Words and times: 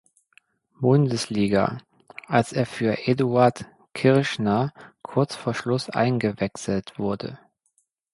Bundesliga, 0.79 1.77
als 2.25 2.53
er 2.53 2.65
für 2.65 3.05
Eduard 3.07 3.67
Kirschner 3.93 4.73
kurz 5.03 5.35
vor 5.35 5.53
Schluss 5.53 5.91
eingewechselt 5.91 6.97
wurde. 6.97 7.37